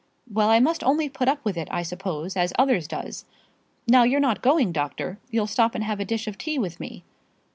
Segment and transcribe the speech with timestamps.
[0.27, 3.25] Well, I must only put up with it, I suppose, as others does.
[3.87, 5.19] Now, you're not going, doctor?
[5.29, 7.03] You'll stop and have a dish of tea with me.